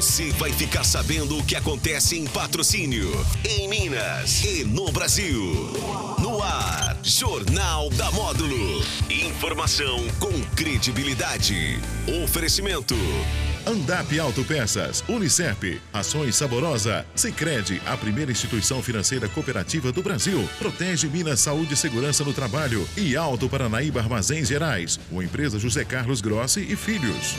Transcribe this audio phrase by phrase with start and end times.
[0.00, 3.06] Você vai ficar sabendo o que acontece em patrocínio,
[3.44, 5.36] em Minas e no Brasil.
[6.18, 8.82] No ar, Jornal da Módulo.
[9.10, 11.78] Informação com credibilidade.
[12.24, 12.94] Oferecimento.
[13.66, 20.48] Andap Autopeças, Unicep, Ações Saborosa, Sicredi, a primeira instituição financeira cooperativa do Brasil.
[20.58, 25.84] Protege Minas Saúde e Segurança no Trabalho e Alto Paranaíba Armazéns Gerais, uma empresa José
[25.84, 27.36] Carlos Grossi e Filhos.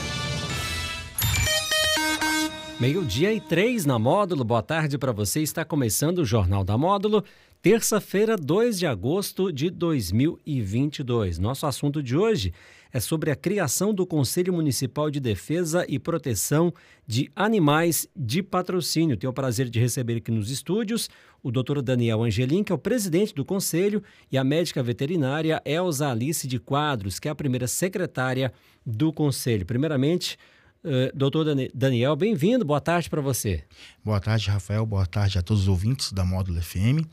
[2.82, 4.42] Meio-dia e três na Módulo.
[4.42, 5.40] Boa tarde para você.
[5.40, 7.22] Está começando o Jornal da Módulo,
[7.62, 11.38] terça-feira, 2 de agosto de 2022.
[11.38, 12.52] Nosso assunto de hoje
[12.92, 16.74] é sobre a criação do Conselho Municipal de Defesa e Proteção
[17.06, 19.16] de Animais de Patrocínio.
[19.16, 21.08] Tenho o prazer de receber aqui nos estúdios
[21.40, 21.82] o Dr.
[21.82, 26.58] Daniel Angelim, que é o presidente do conselho, e a médica veterinária Elza Alice de
[26.58, 28.52] Quadros, que é a primeira secretária
[28.84, 29.64] do conselho.
[29.64, 30.36] Primeiramente,
[30.84, 33.64] Uh, doutor Daniel, bem-vindo, boa tarde para você.
[34.04, 37.06] Boa tarde, Rafael, boa tarde a todos os ouvintes da Módulo FM.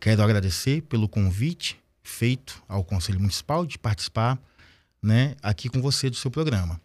[0.00, 4.38] Quero agradecer pelo convite feito ao Conselho Municipal de participar
[5.02, 6.80] né, aqui com você do seu programa.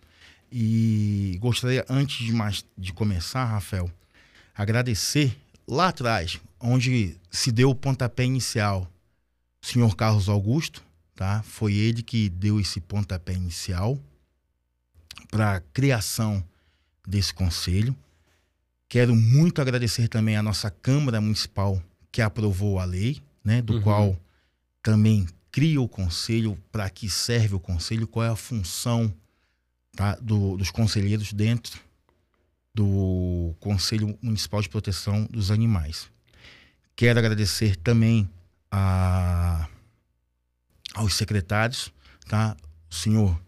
[0.52, 3.90] E gostaria, antes de, mais, de começar, Rafael,
[4.54, 8.92] agradecer lá atrás, onde se deu o pontapé inicial,
[9.64, 10.84] o senhor Carlos Augusto,
[11.16, 11.42] tá?
[11.44, 13.98] Foi ele que deu esse pontapé inicial
[15.30, 16.44] para a criação
[17.08, 17.96] desse conselho.
[18.88, 23.82] Quero muito agradecer também à nossa Câmara Municipal que aprovou a lei, né, do uhum.
[23.82, 24.20] qual
[24.82, 29.14] também cria o conselho, para que serve o conselho, qual é a função
[29.96, 31.80] tá, do, dos conselheiros dentro
[32.74, 36.10] do Conselho Municipal de Proteção dos Animais.
[36.96, 38.30] Quero agradecer também
[38.72, 39.68] a,
[40.94, 41.92] aos secretários,
[42.28, 42.56] tá?
[42.90, 43.40] O senhor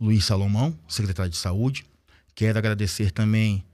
[0.00, 1.84] Luiz Salomão, secretário de Saúde.
[2.34, 3.64] Quero agradecer também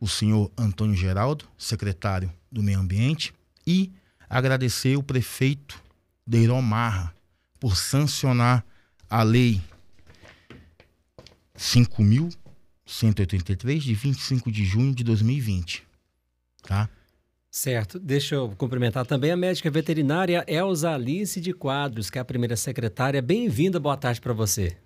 [0.00, 3.34] o senhor Antônio Geraldo, secretário do Meio Ambiente,
[3.66, 3.92] e
[4.28, 5.80] agradecer o prefeito
[6.26, 7.14] Deirão Marra
[7.60, 8.64] por sancionar
[9.08, 9.62] a lei
[11.56, 15.86] 5.183 de 25 de junho de 2020,
[16.62, 16.88] tá?
[17.50, 17.98] Certo.
[17.98, 22.56] Deixa eu cumprimentar também a médica veterinária Elza Alice de Quadros, que é a primeira
[22.56, 23.22] secretária.
[23.22, 24.76] Bem-vinda, boa tarde para você.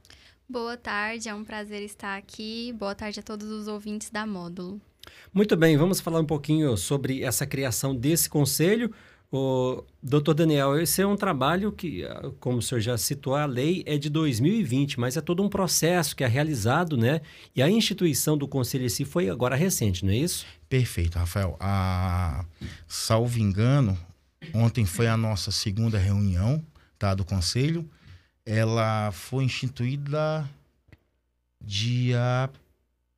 [0.53, 2.75] Boa tarde, é um prazer estar aqui.
[2.79, 4.79] Boa tarde a todos os ouvintes da Módulo.
[5.33, 8.93] Muito bem, vamos falar um pouquinho sobre essa criação desse conselho.
[9.33, 12.03] O doutor Daniel, esse é um trabalho que,
[12.39, 16.15] como o senhor já citou, a lei é de 2020, mas é todo um processo
[16.15, 17.23] que é realizado, né?
[17.57, 20.45] E a instituição do conselho em si foi agora recente, não é isso?
[20.69, 21.57] Perfeito, Rafael.
[21.59, 22.45] A,
[22.87, 23.99] salvo engano,
[24.53, 26.63] ontem foi a nossa segunda reunião
[26.99, 27.89] tá, do conselho
[28.45, 30.49] ela foi instituída
[31.61, 32.51] dia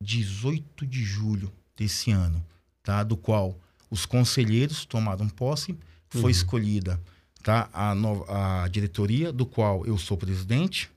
[0.01, 2.43] 18 de julho desse ano,
[2.83, 3.03] tá?
[3.03, 3.57] Do qual
[3.89, 5.77] os conselheiros tomaram posse,
[6.09, 6.29] foi uhum.
[6.29, 7.01] escolhida,
[7.43, 7.69] tá?
[7.73, 10.89] A, nova, a diretoria, do qual eu sou presidente.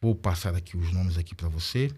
[0.00, 1.92] Vou passar aqui os nomes aqui para você.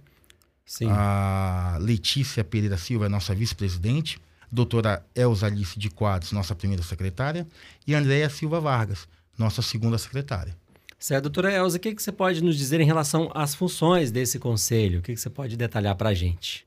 [0.67, 0.89] Sim.
[0.91, 4.21] A Letícia Pereira Silva é nossa vice-presidente.
[4.51, 7.47] Doutora Elza Alice de Quadros, nossa primeira secretária.
[7.87, 9.09] E Andréia Silva Vargas,
[9.39, 10.57] nossa segunda secretária.
[11.03, 14.39] Certo, doutora Elza, o que, que você pode nos dizer em relação às funções desse
[14.39, 15.01] conselho?
[15.01, 16.65] O que, que você pode detalhar para a gente?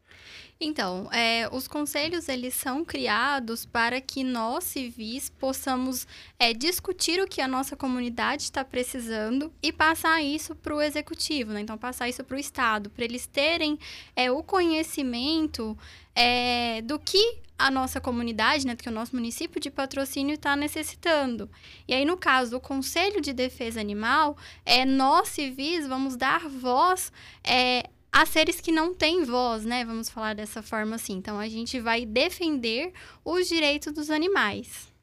[0.59, 6.05] Então, é, os conselhos eles são criados para que nós civis possamos
[6.37, 11.53] é, discutir o que a nossa comunidade está precisando e passar isso para o executivo,
[11.53, 11.61] né?
[11.61, 13.79] Então, passar isso para o Estado, para eles terem
[14.17, 15.77] é, o conhecimento
[16.15, 21.49] é, do que a nossa comunidade, né, que o nosso município de patrocínio está necessitando.
[21.87, 27.11] E aí, no caso do Conselho de Defesa Animal, é, nós civis vamos dar voz
[27.43, 29.85] é, a seres que não têm voz, né?
[29.85, 31.13] Vamos falar dessa forma assim.
[31.13, 32.91] Então, a gente vai defender
[33.23, 34.93] os direitos dos animais.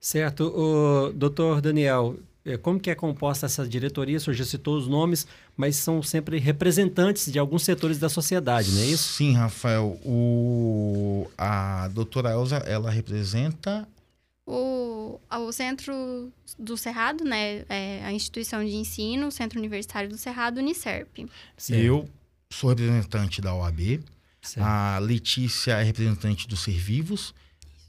[0.00, 0.44] Certo.
[0.44, 4.16] O doutor Daniel, é, como que é composta essa diretoria?
[4.16, 5.26] O senhor já citou os nomes,
[5.60, 9.12] mas são sempre representantes de alguns setores da sociedade, não é isso?
[9.12, 10.00] Sim, Rafael.
[10.02, 13.86] O, a doutora Elza, ela representa...
[14.46, 17.62] O, o Centro do Cerrado, né?
[17.68, 21.28] É a instituição de ensino, o Centro Universitário do Cerrado, Unicerp.
[21.68, 22.08] Eu
[22.50, 24.00] sou representante da OAB.
[24.40, 24.66] Certo.
[24.66, 27.34] A Letícia é representante do Ser Vivos.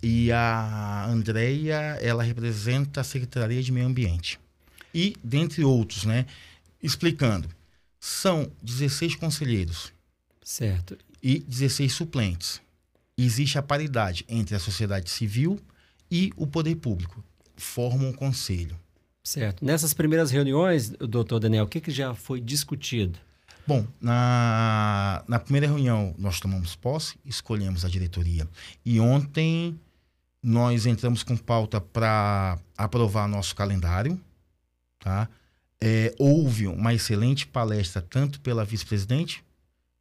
[0.04, 4.38] E a Andrea, ela representa a Secretaria de Meio Ambiente.
[4.94, 6.25] E, dentre outros, né?
[6.84, 7.48] Explicando,
[8.01, 9.94] são 16 conselheiros.
[10.44, 10.98] Certo.
[11.21, 12.59] E 16 suplentes.
[13.15, 15.62] Existe a paridade entre a sociedade civil
[16.09, 17.24] e o poder público.
[17.56, 18.75] Formam um conselho.
[19.24, 19.63] Certo.
[19.63, 23.19] Nessas primeiras reuniões, doutor Daniel, o que, que já foi discutido?
[23.68, 28.50] Bom, na, na primeira reunião nós tomamos posse, escolhemos a diretoria.
[28.83, 29.80] E ontem
[30.42, 34.19] nós entramos com pauta para aprovar nosso calendário.
[35.00, 35.30] Tá?
[35.83, 39.44] É, houve uma excelente palestra, tanto pela vice-presidente,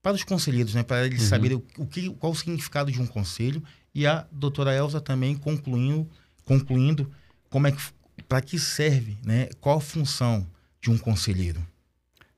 [0.02, 1.28] para os conselheiros, né, para eles uhum.
[1.28, 3.62] saberem o, o, que, qual o significado de um conselho,
[3.94, 6.08] e a doutora Elza também concluindo,
[6.44, 7.10] concluindo
[7.48, 7.82] como é que,
[8.28, 10.46] para que serve, né, qual a função
[10.80, 11.64] de um conselheiro.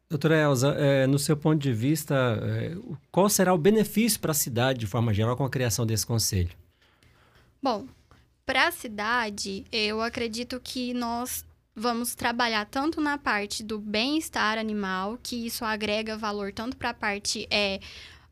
[0.08, 2.76] Doutora Elza, é, no seu ponto de vista, é,
[3.10, 6.50] qual será o benefício para a cidade, de forma geral, com a criação desse conselho?
[7.62, 7.86] Bom,
[8.44, 15.18] para a cidade, eu acredito que nós vamos trabalhar tanto na parte do bem-estar animal,
[15.22, 17.80] que isso agrega valor tanto para a parte é,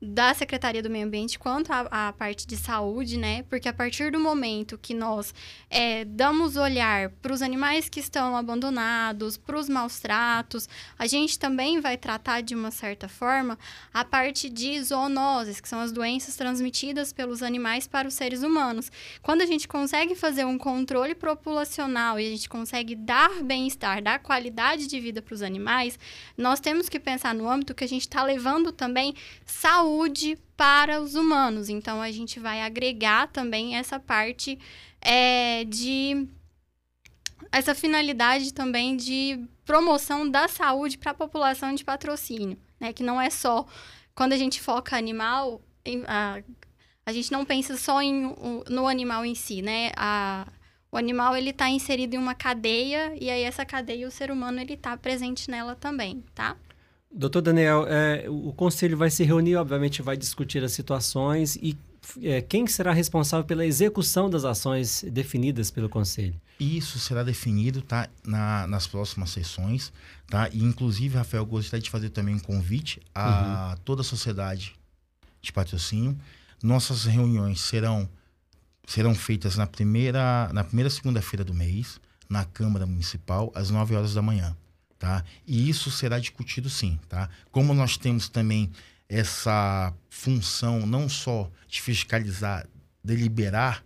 [0.03, 3.43] da Secretaria do Meio Ambiente quanto a, parte de saúde, né?
[3.51, 5.35] Porque a partir do momento que nós
[5.69, 10.69] é, damos olhar para os animais que estão abandonados, para os maus tratos,
[10.99, 13.59] a gente também vai tratar de uma certa forma
[13.93, 18.91] a parte de zoonoses, que são as doenças transmitidas pelos animais para os seres humanos.
[19.21, 24.19] Quando a gente consegue fazer um controle populacional e a gente consegue dar bem-estar, dar
[24.21, 25.99] qualidade de vida para os animais,
[26.39, 29.15] nós temos que pensar no âmbito que a gente está levando também
[29.45, 31.69] saúde saúde para os humanos.
[31.69, 34.59] Então, a gente vai agregar também essa parte
[35.01, 36.29] é, de.
[37.51, 42.93] essa finalidade também de promoção da saúde para a população de patrocínio, né?
[42.93, 43.67] Que não é só.
[44.15, 45.61] Quando a gente foca animal,
[46.07, 46.41] a,
[47.05, 48.35] a gente não pensa só em,
[48.69, 49.91] no animal em si, né?
[49.97, 50.47] A,
[50.93, 54.61] o animal ele está inserido em uma cadeia e aí essa cadeia o ser humano
[54.61, 56.57] ele está presente nela também, tá?
[57.13, 61.77] Doutor Daniel, é, o conselho vai se reunir, obviamente vai discutir as situações e
[62.23, 66.41] é, quem será responsável pela execução das ações definidas pelo conselho?
[66.59, 69.93] Isso será definido tá, na, nas próximas sessões,
[70.29, 70.49] tá?
[70.53, 73.83] E inclusive, Rafael, gostaria de fazer também um convite a uhum.
[73.85, 74.75] toda a sociedade
[75.43, 76.17] de patrocínio.
[76.63, 78.09] Nossas reuniões serão
[78.87, 84.15] serão feitas na primeira na primeira segunda-feira do mês na Câmara Municipal às 9 horas
[84.15, 84.57] da manhã
[85.01, 85.25] tá?
[85.47, 87.31] E isso será discutido sim, tá?
[87.51, 88.71] Como nós temos também
[89.09, 92.69] essa função não só de fiscalizar,
[93.03, 93.83] deliberar,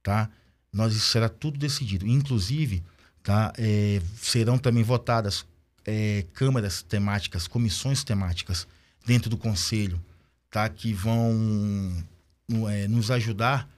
[0.00, 0.30] tá?
[0.72, 2.06] Nós isso será tudo decidido.
[2.06, 2.84] Inclusive,
[3.22, 3.52] tá?
[3.58, 5.44] É, serão também votadas
[5.84, 8.66] é, câmaras temáticas, comissões temáticas
[9.04, 10.00] dentro do conselho,
[10.52, 10.68] tá?
[10.68, 12.06] Que vão
[12.70, 13.68] é, nos ajudar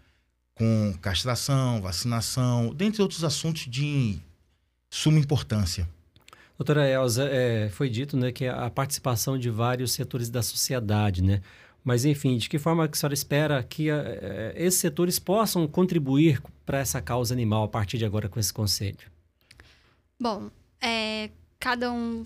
[0.54, 4.18] com castração, vacinação, dentre outros assuntos de
[4.90, 5.88] suma importância.
[6.58, 11.42] Doutora Elza, é, foi dito né, que a participação de vários setores da sociedade, né?
[11.84, 15.68] Mas, enfim, de que forma que a senhora espera que a, é, esses setores possam
[15.68, 18.98] contribuir para essa causa animal a partir de agora com esse conselho?
[20.18, 20.50] Bom,
[20.80, 21.30] é,
[21.60, 22.24] cada um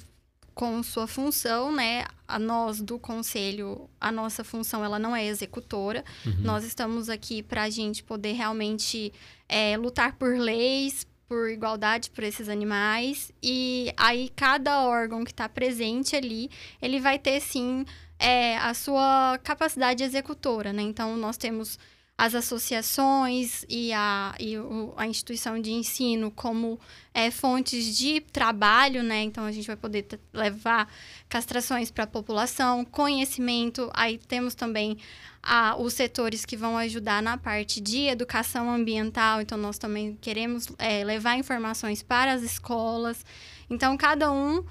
[0.54, 2.04] com sua função, né?
[2.26, 6.04] A nós do conselho, a nossa função ela não é executora.
[6.24, 6.36] Uhum.
[6.40, 9.12] Nós estamos aqui para a gente poder realmente
[9.48, 13.30] é, lutar por leis, por igualdade por esses animais.
[13.40, 16.50] E aí, cada órgão que está presente ali,
[16.82, 17.86] ele vai ter, sim,
[18.18, 20.82] é, a sua capacidade executora, né?
[20.82, 21.78] Então, nós temos
[22.20, 26.78] as associações e a, e o, a instituição de ensino como
[27.14, 29.22] é, fontes de trabalho, né?
[29.22, 30.86] Então a gente vai poder levar
[31.30, 33.90] castrações para a população, conhecimento.
[33.94, 34.98] Aí temos também
[35.42, 39.40] a, os setores que vão ajudar na parte de educação ambiental.
[39.40, 43.24] Então nós também queremos é, levar informações para as escolas.
[43.70, 44.62] Então cada um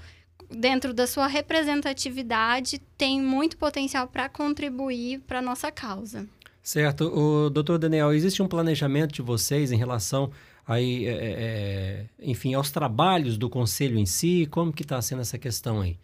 [0.48, 6.28] dentro da sua representatividade tem muito potencial para contribuir para nossa causa.
[6.62, 7.04] Certo.
[7.06, 10.30] O doutor Daniel, existe um planejamento de vocês em relação
[10.66, 14.46] aí, é, é, é enfim, aos trabalhos do conselho em si?
[14.50, 15.98] Como que está sendo essa questão aí?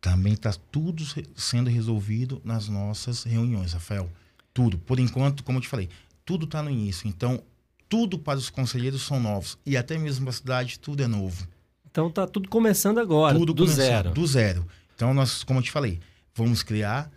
[0.00, 1.04] Também está tudo
[1.36, 4.10] sendo resolvido nas nossas reuniões, Rafael.
[4.52, 4.76] Tudo.
[4.76, 5.88] Por enquanto, como eu te falei,
[6.24, 7.08] tudo está no início.
[7.08, 7.42] Então,
[7.88, 9.56] tudo para os conselheiros são novos.
[9.64, 11.46] E até mesmo a cidade, tudo é novo.
[11.88, 14.10] Então, está tudo começando agora, tudo do zero.
[14.10, 14.66] Do zero.
[14.94, 16.00] Então, nós, como eu te falei,
[16.34, 17.10] vamos criar...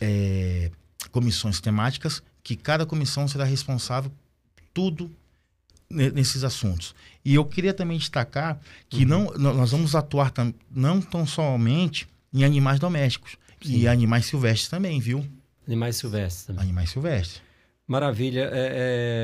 [0.00, 0.70] É,
[1.10, 4.10] comissões temáticas, que cada comissão será responsável
[4.72, 5.10] tudo
[5.88, 6.94] nesses assuntos.
[7.24, 9.32] E eu queria também destacar que uhum.
[9.38, 13.78] não, nós vamos atuar tam, não tão somente em animais domésticos, Sim.
[13.78, 15.24] e animais silvestres também, viu?
[15.66, 16.62] Animais silvestres também.
[16.62, 17.42] Animais silvestres.
[17.86, 18.50] Maravilha.
[18.52, 18.72] É,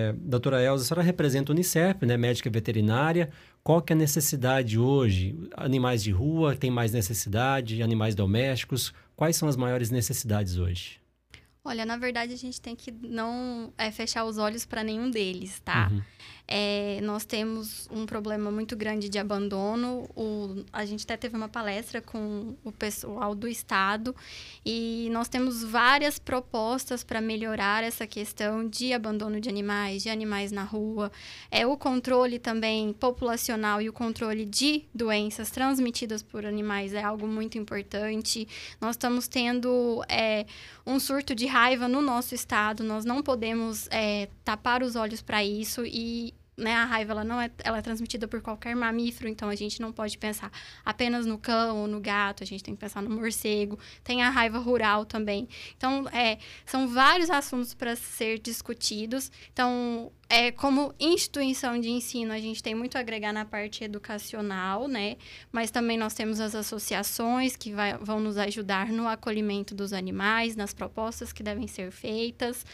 [0.08, 3.28] é, doutora Elza, a senhora representa o Unicef, né, médica veterinária.
[3.62, 5.36] Qual que é a necessidade hoje?
[5.56, 7.82] Animais de rua tem mais necessidade?
[7.82, 8.92] Animais domésticos?
[9.14, 11.01] Quais são as maiores necessidades hoje?
[11.64, 15.61] Olha, na verdade, a gente tem que não é, fechar os olhos para nenhum deles,
[15.64, 15.88] tá?
[15.92, 16.02] Uhum.
[16.54, 20.09] É, nós temos um problema muito grande de abandono.
[20.14, 24.14] O, a gente até teve uma palestra com o pessoal do Estado
[24.66, 30.52] e nós temos várias propostas para melhorar essa questão de abandono de animais, de animais
[30.52, 31.11] na rua.
[31.50, 37.26] É o controle também populacional e o controle de doenças transmitidas por animais é algo
[37.26, 38.47] muito importante.
[38.81, 40.45] Nós estamos tendo é,
[40.85, 42.82] um surto de raiva no nosso estado.
[42.82, 47.40] Nós não podemos é, tapar os olhos para isso e né, a raiva ela não
[47.40, 50.50] é, ela é transmitida por qualquer mamífero, então a gente não pode pensar
[50.85, 53.78] apenas no cão ou no gato, a gente tem que pensar no morcego.
[54.04, 55.49] Tem a raiva rural também.
[55.76, 59.32] Então, é, são vários assuntos para ser discutidos.
[59.52, 64.88] Então, é, como instituição de ensino, a gente tem muito a agregar na parte educacional,
[64.88, 65.16] né?
[65.50, 70.56] Mas também nós temos as associações que vai, vão nos ajudar no acolhimento dos animais,
[70.56, 72.64] nas propostas que devem ser feitas.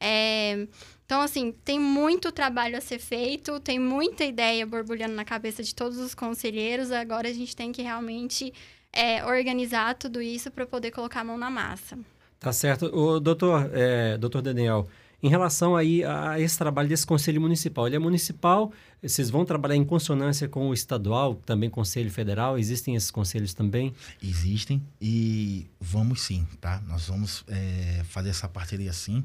[0.00, 0.66] É,
[1.06, 5.74] então, assim, tem muito trabalho a ser feito, tem muita ideia borbulhando na cabeça de
[5.74, 6.90] todos os conselheiros.
[6.90, 8.52] Agora a gente tem que realmente
[8.92, 11.98] é, organizar tudo isso para poder colocar a mão na massa.
[12.40, 12.86] Tá certo.
[12.86, 14.88] O doutor, é, doutor Daniel,
[15.22, 18.72] em relação aí a esse trabalho desse conselho municipal, ele é municipal,
[19.02, 23.94] vocês vão trabalhar em consonância com o estadual, também conselho federal, existem esses conselhos também?
[24.22, 26.82] Existem e vamos sim, tá?
[26.86, 29.24] Nós vamos é, fazer essa parceria sim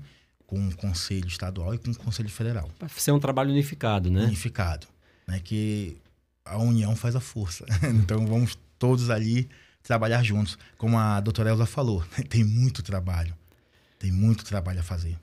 [0.49, 2.67] com o Conselho Estadual e com o Conselho Federal.
[2.79, 4.23] Para ser um trabalho unificado, né?
[4.23, 4.87] Unificado.
[5.27, 5.39] Né?
[5.39, 5.95] Que
[6.43, 7.65] a união faz a força.
[7.85, 9.47] então vamos todos ali
[9.83, 10.57] trabalhar juntos.
[10.75, 13.35] Como a doutora Elza falou, tem muito trabalho.
[13.99, 15.15] Tem muito trabalho a fazer.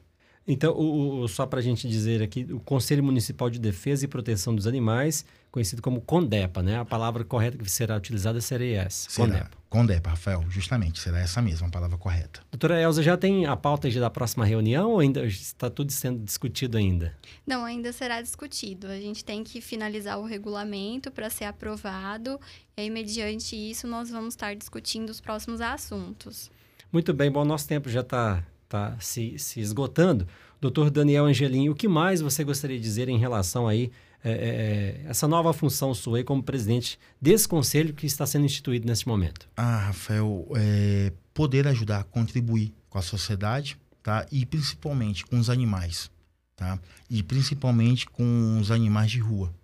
[0.46, 4.08] Então, o, o, só para a gente dizer aqui, o Conselho Municipal de Defesa e
[4.08, 6.78] Proteção dos Animais, conhecido como CONDEPA, né?
[6.78, 9.26] A palavra correta que será utilizada seria essa, será.
[9.26, 9.56] CONDEPA.
[9.68, 12.40] CONDEPA, Rafael, justamente, será essa mesma a palavra correta.
[12.50, 16.78] Doutora Elza, já tem a pauta da próxima reunião ou ainda está tudo sendo discutido
[16.78, 17.12] ainda?
[17.46, 18.86] Não, ainda será discutido.
[18.86, 22.38] A gente tem que finalizar o regulamento para ser aprovado
[22.78, 26.50] e aí, mediante isso, nós vamos estar discutindo os próximos assuntos.
[26.92, 30.26] Muito bem, bom, nosso tempo já está tá se, se esgotando.
[30.60, 33.90] Doutor Daniel Angelim, o que mais você gostaria de dizer em relação aí
[34.24, 38.44] é, é, é, essa nova função sua aí como presidente desse conselho que está sendo
[38.44, 39.48] instituído neste momento?
[39.56, 44.26] Ah, Rafael, é, poder ajudar, contribuir com a sociedade, tá?
[44.32, 46.10] E principalmente com os animais,
[46.56, 46.78] tá?
[47.08, 49.54] E principalmente com os animais de rua,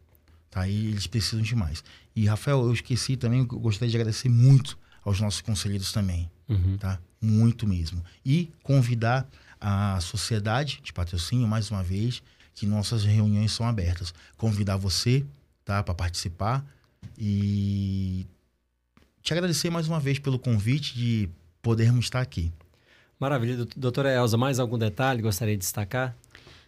[0.50, 0.68] tá?
[0.68, 1.82] E eles precisam de mais.
[2.14, 6.76] E Rafael, eu esqueci também, eu gostaria de agradecer muito aos nossos conselheiros também, uhum.
[6.78, 6.98] tá?
[7.20, 8.04] Muito mesmo.
[8.24, 9.26] E convidar
[9.60, 12.22] a sociedade de patrocínio, mais uma vez,
[12.54, 14.12] que nossas reuniões são abertas.
[14.36, 15.24] Convidar você
[15.64, 16.64] tá, para participar
[17.18, 18.26] e
[19.22, 21.28] te agradecer mais uma vez pelo convite de
[21.60, 22.52] podermos estar aqui.
[23.18, 23.64] Maravilha.
[23.76, 26.16] Doutora Elza, mais algum detalhe gostaria de destacar?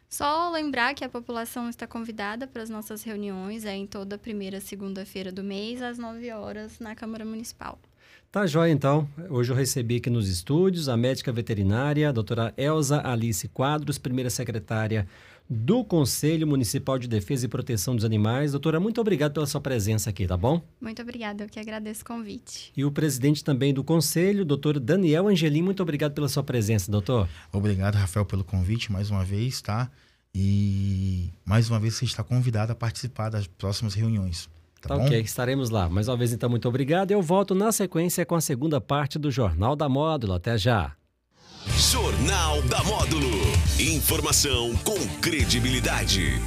[0.09, 4.61] Só lembrar que a população está convidada para as nossas reuniões, é em toda primeira
[4.61, 7.77] segunda-feira do mês, às 9 horas, na Câmara Municipal.
[8.35, 9.09] Tá jóia, então.
[9.31, 14.29] Hoje eu recebi aqui nos estúdios a médica veterinária, a doutora Elza Alice Quadros, primeira
[14.29, 15.07] secretária
[15.49, 18.51] do Conselho Municipal de Defesa e Proteção dos Animais.
[18.51, 20.61] Doutora, muito obrigado pela sua presença aqui, tá bom?
[20.81, 22.73] Muito obrigada, eu que agradeço o convite.
[22.77, 27.29] E o presidente também do Conselho, doutor Daniel Angelim, muito obrigado pela sua presença, doutor.
[27.53, 29.89] Obrigado, Rafael, pelo convite mais uma vez, tá?
[30.35, 34.49] E mais uma vez você está convidado a participar das próximas reuniões.
[34.87, 35.89] Tá, tá ok, estaremos lá.
[35.89, 37.11] Mais uma vez, então, muito obrigado.
[37.11, 40.35] Eu volto na sequência com a segunda parte do Jornal da Módulo.
[40.35, 40.93] Até já.
[41.77, 43.31] Jornal da Módulo.
[43.79, 46.39] Informação com credibilidade.